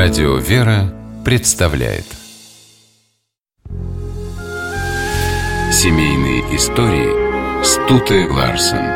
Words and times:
Радио 0.00 0.36
«Вера» 0.36 0.94
представляет 1.24 2.04
Семейные 5.72 6.42
истории 6.54 7.64
Стуты 7.64 8.30
Ларсен 8.30 8.86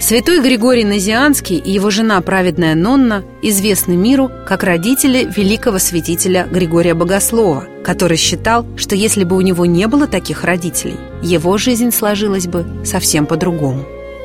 Святой 0.00 0.40
Григорий 0.40 0.84
Назианский 0.84 1.58
и 1.58 1.70
его 1.70 1.90
жена 1.90 2.18
праведная 2.22 2.74
Нонна 2.74 3.24
известны 3.42 3.96
миру 3.96 4.30
как 4.48 4.62
родители 4.62 5.30
великого 5.36 5.76
святителя 5.76 6.48
Григория 6.50 6.94
Богослова, 6.94 7.66
который 7.84 8.16
считал, 8.16 8.64
что 8.78 8.94
если 8.94 9.24
бы 9.24 9.36
у 9.36 9.42
него 9.42 9.66
не 9.66 9.86
было 9.86 10.06
таких 10.06 10.44
родителей, 10.44 10.96
его 11.22 11.58
жизнь 11.58 11.90
сложилась 11.90 12.46
бы 12.46 12.64
совсем 12.86 13.26
по-другому. 13.26 13.84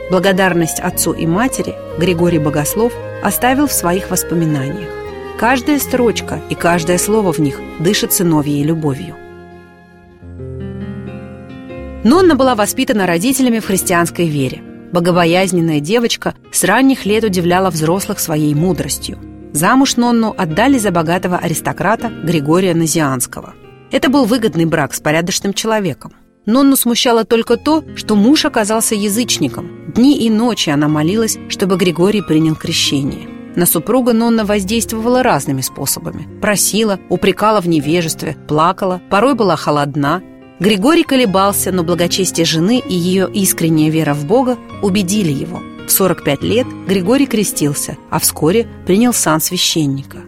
Благодарность 0.10 0.80
отцу 0.80 1.12
и 1.12 1.26
матери 1.26 1.76
Григорий 2.00 2.40
Богослов 2.40 2.94
оставил 3.22 3.68
в 3.68 3.74
своих 3.74 4.10
воспоминаниях. 4.10 4.90
Каждая 5.38 5.80
строчка 5.80 6.40
и 6.50 6.56
каждое 6.56 6.98
слово 6.98 7.34
в 7.34 7.40
них 7.40 7.60
дышит 7.80 8.14
сыновьей 8.14 8.64
любовью. 8.64 9.16
Нонна 12.06 12.36
была 12.36 12.56
воспитана 12.56 13.06
родителями 13.06 13.60
в 13.60 13.66
христианской 13.66 14.28
вере. 14.28 14.62
Богобоязненная 14.94 15.82
девочка 15.82 16.36
с 16.54 16.64
ранних 16.64 17.06
лет 17.06 17.26
удивляла 17.26 17.70
взрослых 17.70 18.20
своей 18.20 18.56
мудростью. 18.56 19.20
Замуж 19.52 19.98
Нонну 19.98 20.34
отдали 20.38 20.78
за 20.78 20.92
богатого 20.92 21.38
аристократа 21.38 22.10
Григория 22.24 22.74
Назианского. 22.74 23.56
Это 23.92 24.10
был 24.10 24.24
выгодный 24.24 24.66
брак 24.66 24.94
с 24.94 25.02
порядочным 25.02 25.54
человеком– 25.54 26.14
Нонну 26.48 26.78
смущало 26.78 27.26
только 27.26 27.58
то, 27.58 27.84
что 27.98 28.16
муж 28.16 28.46
оказался 28.46 28.96
язычником. 28.96 29.70
Дни 29.94 30.18
и 30.26 30.30
ночи 30.30 30.70
она 30.70 30.88
молилась, 30.88 31.38
чтобы 31.50 31.76
Григорий 31.76 32.22
принял 32.22 32.56
крещение. 32.56 33.28
На 33.58 33.66
супруга 33.66 34.14
Нонна 34.14 34.46
воздействовала 34.46 35.24
разными 35.24 35.60
способами. 35.60 36.26
Просила, 36.40 37.00
упрекала 37.10 37.60
в 37.60 37.68
невежестве, 37.68 38.38
плакала, 38.48 39.02
порой 39.10 39.36
была 39.36 39.58
холодна. 39.58 40.24
Григорий 40.62 41.04
колебался, 41.04 41.74
но 41.74 41.84
благочестие 41.84 42.46
жены 42.46 42.80
и 42.80 42.94
ее 42.94 43.30
искренняя 43.34 43.92
вера 43.92 44.14
в 44.14 44.26
Бога 44.26 44.58
убедили 44.82 45.34
его. 45.34 45.60
В 45.86 45.92
45 45.92 46.44
лет 46.44 46.68
Григорий 46.88 47.26
крестился, 47.26 47.98
а 48.10 48.20
вскоре 48.20 48.68
принял 48.86 49.12
сан 49.12 49.42
священника. 49.42 50.20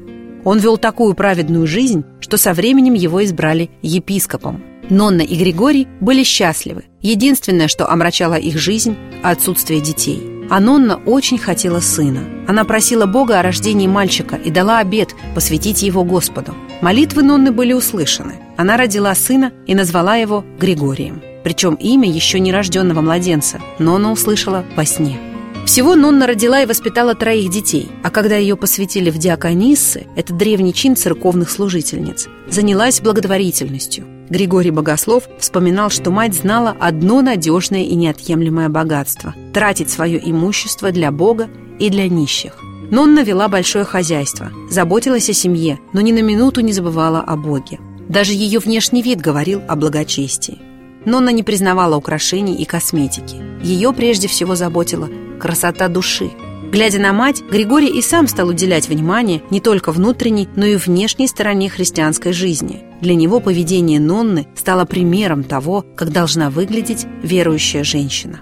Он 0.43 0.59
вел 0.59 0.77
такую 0.77 1.13
праведную 1.13 1.65
жизнь, 1.65 2.03
что 2.19 2.35
со 2.35 2.53
временем 2.53 2.93
его 2.93 3.23
избрали 3.23 3.69
епископом. 3.81 4.63
Нонна 4.89 5.21
и 5.21 5.35
Григорий 5.35 5.87
были 6.01 6.23
счастливы. 6.23 6.85
Единственное, 7.01 7.67
что 7.67 7.89
омрачало 7.89 8.35
их 8.35 8.57
жизнь– 8.57 8.97
отсутствие 9.23 9.81
детей. 9.81 10.21
А 10.49 10.59
Нонна 10.59 10.97
очень 11.05 11.37
хотела 11.37 11.79
сына. 11.79 12.21
Она 12.47 12.63
просила 12.65 13.05
Бога 13.05 13.39
о 13.39 13.43
рождении 13.43 13.87
мальчика 13.87 14.35
и 14.35 14.49
дала 14.49 14.79
обет 14.79 15.15
посвятить 15.35 15.83
его 15.83 16.03
Господу. 16.03 16.55
Молитвы 16.81 17.21
Нонны 17.21 17.51
были 17.51 17.73
услышаны. 17.73 18.35
Она 18.57 18.77
родила 18.77 19.13
сына 19.13 19.53
и 19.67 19.75
назвала 19.75 20.15
его 20.15 20.43
Григорием. 20.59 21.21
Причем 21.43 21.75
имя 21.75 22.09
еще 22.09 22.39
нерожденного 22.39 23.01
младенца 23.01 23.59
Нонна 23.77 24.11
услышала 24.11 24.65
во 24.75 24.85
сне– 24.85 25.19
всего 25.69 25.93
Нонна 25.93 26.25
родила 26.25 26.63
и 26.63 26.65
воспитала 26.65 27.13
троих 27.13 27.51
детей, 27.51 27.89
а 28.03 28.09
когда 28.09 28.35
ее 28.35 28.57
посвятили 28.57 29.11
в 29.11 29.19
диакониссы, 29.19 30.07
это 30.15 30.33
древний 30.33 30.73
чин 30.73 30.95
церковных 30.95 31.51
служительниц, 31.51 32.27
занялась 32.49 33.01
благотворительностью. 33.01 34.07
Григорий 34.29 34.71
Богослов 34.71 35.23
вспоминал, 35.39 35.89
что 35.89 36.11
мать 36.11 36.35
знала 36.35 36.75
одно 36.79 37.21
надежное 37.21 37.83
и 37.83 37.95
неотъемлемое 37.95 38.69
богатство– 38.69 39.33
тратить 39.53 39.89
свое 39.89 40.19
имущество 40.23 40.91
для 40.91 41.11
Бога 41.11 41.49
и 41.79 41.89
для 41.89 42.07
нищих. 42.07 42.53
Нонна 42.91 43.23
вела 43.23 43.47
большое 43.47 43.85
хозяйство, 43.85 44.51
заботилась 44.69 45.29
о 45.29 45.33
семье, 45.33 45.79
но 45.93 46.01
ни 46.01 46.11
на 46.11 46.21
минуту 46.21 46.61
не 46.61 46.73
забывала 46.73 47.21
о 47.21 47.35
Боге. 47.35 47.79
Даже 48.07 48.33
ее 48.33 48.59
внешний 48.59 49.01
вид 49.01 49.21
говорил 49.21 49.61
о 49.67 49.75
благочестии. 49.75 50.59
Нонна 51.05 51.29
не 51.29 51.43
признавала 51.43 51.95
украшений 51.95 52.55
и 52.55 52.65
косметики. 52.65 53.37
Ее 53.63 53.93
прежде 53.93 54.27
всего 54.27 54.55
заботила 54.55 55.07
красота 55.39 55.87
души. 55.87 56.31
Глядя 56.71 56.99
на 56.99 57.13
мать, 57.13 57.41
Григорий 57.49 57.87
и 57.87 58.01
сам 58.01 58.27
стал 58.27 58.49
уделять 58.49 58.89
внимание 58.89 59.41
не 59.49 59.59
только 59.59 59.91
внутренней, 59.91 60.47
но 60.55 60.67
и 60.67 60.75
внешней 60.75 61.27
стороне 61.27 61.67
христианской 61.67 62.31
жизни. 62.31 62.83
Для 63.01 63.15
него 63.15 63.39
поведение 63.39 63.99
Нонны 63.99 64.47
стало 64.55 64.85
примером 64.85 65.43
того, 65.43 65.83
как 65.95 66.11
должна 66.11 66.51
выглядеть 66.51 67.07
верующая 67.23 67.83
женщина. 67.83 68.41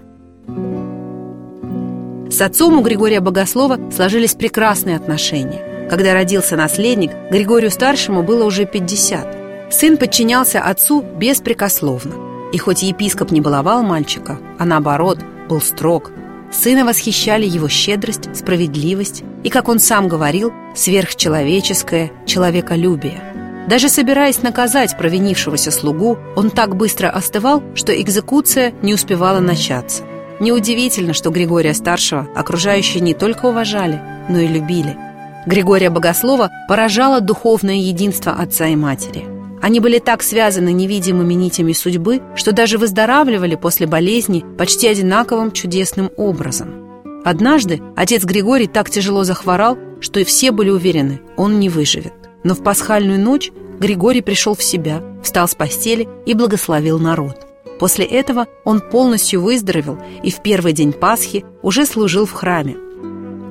С 2.30 2.42
отцом 2.42 2.78
у 2.78 2.82
Григория 2.82 3.22
Богослова 3.22 3.80
сложились 3.96 4.36
прекрасные 4.36 4.98
отношения. 4.98 5.88
Когда 5.90 6.14
родился 6.14 6.58
наследник, 6.58 7.12
Григорию 7.32 7.72
Старшему 7.72 8.24
было 8.24 8.44
уже 8.44 8.66
50. 8.66 9.72
Сын 9.74 9.96
подчинялся 9.96 10.62
отцу 10.62 11.02
беспрекословно. 11.02 12.16
И 12.52 12.58
хоть 12.58 12.84
епископ 12.84 13.32
не 13.32 13.40
баловал 13.40 13.84
мальчика, 13.84 14.38
а 14.60 14.66
наоборот, 14.66 15.20
был 15.48 15.62
строг, 15.62 16.12
Сына 16.52 16.86
восхищали 16.86 17.46
его 17.46 17.68
щедрость, 17.68 18.36
справедливость 18.36 19.24
и, 19.44 19.50
как 19.50 19.68
он 19.68 19.80
сам 19.80 20.08
говорил, 20.08 20.54
сверхчеловеческое 20.76 22.12
человеколюбие. 22.26 23.66
Даже 23.68 23.90
собираясь 23.90 24.42
наказать 24.42 24.98
провинившегося 24.98 25.72
слугу, 25.72 26.18
он 26.38 26.50
так 26.50 26.76
быстро 26.76 27.10
остывал, 27.10 27.62
что 27.76 28.00
экзекуция 28.00 28.74
не 28.82 28.94
успевала 28.94 29.40
начаться. 29.40 30.04
Неудивительно, 30.40 31.14
что 31.14 31.32
Григория 31.32 31.74
Старшего 31.74 32.28
окружающие 32.36 33.02
не 33.02 33.14
только 33.14 33.48
уважали, 33.48 34.02
но 34.30 34.40
и 34.40 34.48
любили. 34.48 34.98
Григория 35.46 35.90
Богослова 35.90 36.50
поражало 36.70 37.20
духовное 37.20 37.76
единство 37.76 38.32
отца 38.32 38.68
и 38.68 38.76
матери– 38.76 39.26
они 39.68 39.82
были 39.82 40.00
так 40.00 40.24
связаны 40.24 40.72
невидимыми 40.72 41.34
нитями 41.34 41.74
судьбы, 41.74 42.22
что 42.38 42.54
даже 42.54 42.78
выздоравливали 42.78 43.56
после 43.56 43.86
болезни 43.86 44.46
почти 44.58 44.88
одинаковым 44.88 45.52
чудесным 45.52 46.10
образом. 46.16 47.02
Однажды 47.26 47.82
отец 47.98 48.24
Григорий 48.24 48.68
так 48.68 48.90
тяжело 48.90 49.26
захворал, 49.26 49.78
что 50.00 50.22
и 50.22 50.24
все 50.24 50.52
были 50.52 50.70
уверены, 50.70 51.20
он 51.36 51.60
не 51.60 51.68
выживет. 51.68 52.14
Но 52.46 52.56
в 52.56 52.64
пасхальную 52.64 53.20
ночь 53.20 53.52
Григорий 53.78 54.22
пришел 54.22 54.56
в 54.56 54.64
себя, 54.64 55.04
встал 55.22 55.50
с 55.50 55.56
постели 55.56 56.08
и 56.26 56.34
благословил 56.34 56.98
народ. 56.98 57.46
После 57.78 58.06
этого 58.06 58.48
он 58.64 58.80
полностью 58.80 59.42
выздоровел 59.42 60.00
и 60.24 60.32
в 60.32 60.42
первый 60.42 60.72
день 60.72 60.94
Пасхи 60.94 61.44
уже 61.62 61.86
служил 61.86 62.26
в 62.26 62.32
храме. 62.32 62.78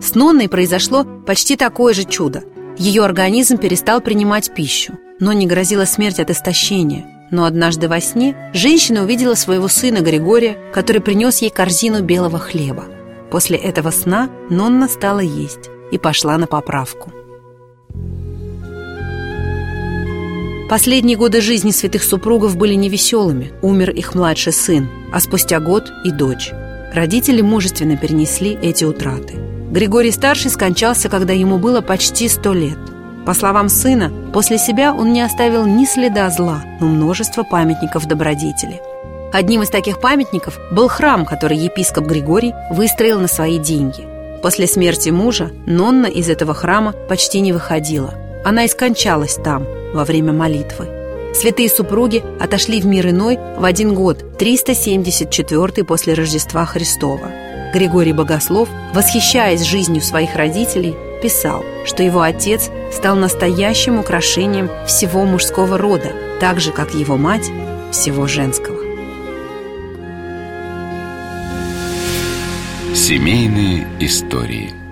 С 0.00 0.14
Нонной 0.14 0.48
произошло 0.48 1.04
почти 1.26 1.56
такое 1.56 1.92
же 1.92 2.04
чудо. 2.04 2.42
Ее 2.78 3.04
организм 3.04 3.58
перестал 3.58 4.00
принимать 4.00 4.54
пищу 4.54 4.98
но 5.18 5.32
не 5.32 5.46
грозила 5.46 5.84
смерть 5.84 6.20
от 6.20 6.30
истощения. 6.30 7.06
Но 7.30 7.44
однажды 7.44 7.88
во 7.88 8.00
сне 8.00 8.36
женщина 8.52 9.02
увидела 9.02 9.34
своего 9.34 9.68
сына 9.68 10.00
Григория, 10.00 10.56
который 10.72 11.00
принес 11.00 11.38
ей 11.38 11.50
корзину 11.50 12.02
белого 12.02 12.38
хлеба. 12.38 12.84
После 13.30 13.58
этого 13.58 13.90
сна 13.90 14.30
Нонна 14.48 14.88
стала 14.88 15.18
есть 15.18 15.70
и 15.90 15.98
пошла 15.98 16.38
на 16.38 16.46
поправку. 16.46 17.12
Последние 20.68 21.16
годы 21.16 21.40
жизни 21.40 21.70
святых 21.70 22.02
супругов 22.02 22.56
были 22.56 22.74
невеселыми. 22.74 23.52
Умер 23.62 23.90
их 23.90 24.14
младший 24.14 24.52
сын, 24.52 24.88
а 25.12 25.20
спустя 25.20 25.60
год 25.60 25.92
и 26.04 26.10
дочь. 26.10 26.50
Родители 26.92 27.40
мужественно 27.40 27.96
перенесли 27.96 28.56
эти 28.60 28.84
утраты. 28.84 29.34
Григорий 29.70 30.12
Старший 30.12 30.50
скончался, 30.50 31.08
когда 31.08 31.32
ему 31.32 31.58
было 31.58 31.80
почти 31.80 32.28
сто 32.28 32.52
лет– 32.52 32.78
по 33.26 33.34
словам 33.34 33.68
сына, 33.68 34.12
после 34.32 34.56
себя 34.56 34.94
он 34.94 35.12
не 35.12 35.20
оставил 35.20 35.66
ни 35.66 35.84
следа 35.84 36.30
зла, 36.30 36.62
но 36.80 36.86
множество 36.86 37.42
памятников 37.42 38.06
добродетели. 38.06 38.80
Одним 39.32 39.62
из 39.62 39.68
таких 39.68 40.00
памятников 40.00 40.56
был 40.70 40.86
храм, 40.86 41.26
который 41.26 41.56
епископ 41.56 42.04
Григорий 42.04 42.54
выстроил 42.70 43.18
на 43.18 43.26
свои 43.26 43.58
деньги. 43.58 44.06
После 44.42 44.68
смерти 44.68 45.10
мужа 45.10 45.50
Нонна 45.66 46.06
из 46.06 46.30
этого 46.30 46.54
храма 46.54 46.92
почти 47.08 47.40
не 47.40 47.52
выходила. 47.52 48.14
Она 48.44 48.64
и 48.64 48.68
скончалась 48.68 49.34
там 49.34 49.66
во 49.92 50.04
время 50.04 50.32
молитвы. 50.32 50.86
Святые 51.34 51.68
супруги 51.68 52.22
отошли 52.38 52.80
в 52.80 52.86
мир 52.86 53.08
иной 53.08 53.40
в 53.58 53.64
один 53.64 53.92
год, 53.92 54.38
374 54.38 55.84
после 55.84 56.14
Рождества 56.14 56.64
Христова. 56.64 57.28
Григорий 57.76 58.14
Богослов, 58.14 58.70
восхищаясь 58.94 59.60
жизнью 59.60 60.00
своих 60.00 60.34
родителей, 60.34 60.94
писал, 61.22 61.62
что 61.84 62.02
его 62.02 62.22
отец 62.22 62.70
стал 62.90 63.16
настоящим 63.16 63.98
украшением 63.98 64.70
всего 64.86 65.26
мужского 65.26 65.76
рода, 65.76 66.14
так 66.40 66.58
же, 66.58 66.72
как 66.72 66.94
его 66.94 67.18
мать 67.18 67.50
всего 67.92 68.26
женского. 68.26 68.78
Семейные 72.94 73.86
истории– 74.00 74.72